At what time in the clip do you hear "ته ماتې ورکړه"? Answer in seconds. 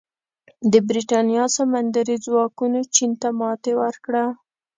3.21-4.25